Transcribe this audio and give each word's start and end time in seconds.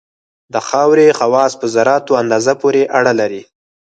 د 0.53 0.55
خاورې 0.67 1.07
خواص 1.19 1.53
په 1.61 1.65
ذراتو 1.75 2.11
اندازه 2.21 2.53
پورې 2.61 2.81
اړه 2.97 3.11
لري 3.19 3.43